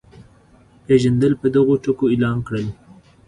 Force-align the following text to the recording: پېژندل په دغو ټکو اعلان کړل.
پېژندل 0.85 1.33
په 1.41 1.47
دغو 1.55 1.75
ټکو 1.83 2.05
اعلان 2.13 2.37
کړل. 2.47 2.67